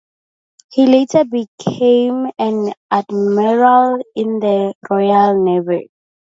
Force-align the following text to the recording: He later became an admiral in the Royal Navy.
He 0.71 0.87
later 0.87 1.25
became 1.25 2.25
an 2.39 2.73
admiral 2.89 4.01
in 4.15 4.39
the 4.39 4.73
Royal 4.89 5.39
Navy. 5.43 5.91